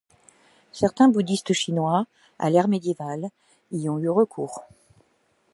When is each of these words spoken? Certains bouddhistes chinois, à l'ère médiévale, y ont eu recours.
Certains 0.71 1.09
bouddhistes 1.09 1.53
chinois, 1.53 2.07
à 2.39 2.49
l'ère 2.49 2.67
médiévale, 2.67 3.29
y 3.71 3.87
ont 3.87 3.99
eu 3.99 4.09
recours. 4.09 4.63